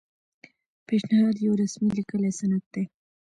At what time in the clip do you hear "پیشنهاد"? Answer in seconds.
0.87-1.35